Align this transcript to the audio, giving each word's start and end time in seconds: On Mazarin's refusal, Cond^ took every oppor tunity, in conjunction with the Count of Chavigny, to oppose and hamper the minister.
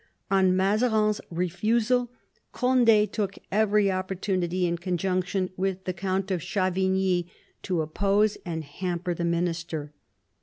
On 0.31 0.55
Mazarin's 0.57 1.21
refusal, 1.29 2.09
Cond^ 2.55 3.11
took 3.11 3.37
every 3.51 3.85
oppor 3.85 4.17
tunity, 4.19 4.63
in 4.63 4.79
conjunction 4.79 5.51
with 5.57 5.83
the 5.83 5.93
Count 5.93 6.31
of 6.31 6.41
Chavigny, 6.41 7.29
to 7.61 7.83
oppose 7.83 8.35
and 8.43 8.63
hamper 8.63 9.13
the 9.13 9.23
minister. 9.23 9.93